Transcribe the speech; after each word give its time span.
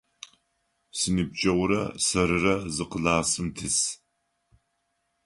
Синыбджэгъурэ 0.97 1.81
сэрырэ 2.05 2.55
зы 2.75 2.85
классым 2.91 3.47
тис. 3.55 3.77